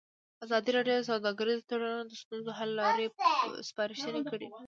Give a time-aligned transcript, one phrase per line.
[0.45, 3.05] ازادي راډیو د سوداګریز تړونونه د ستونزو حل لارې
[3.69, 4.47] سپارښتنې کړي.